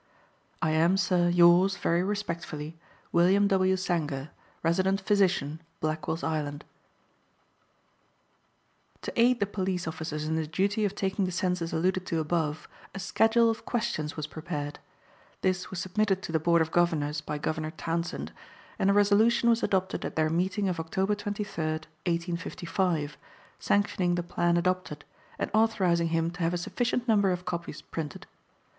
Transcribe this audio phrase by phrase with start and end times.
[0.63, 2.75] "I am, sir, yours, very respectfully,
[3.11, 3.77] "WILLIAM W.
[3.77, 4.31] SANGER,
[4.63, 6.65] Resident Physician, Blackwell's Island."
[9.03, 12.67] To aid the police officers in the duty of taking the census alluded to above,
[12.95, 14.79] a schedule of questions was prepared.
[15.41, 18.31] This was submitted to the Board of Governors by Governor Townsend,
[18.79, 23.17] and a resolution was adopted at their meeting of October 23d, 1855,
[23.59, 25.05] sanctioning the plan adopted,
[25.37, 28.25] and authorizing him to have a sufficient number of copies printed.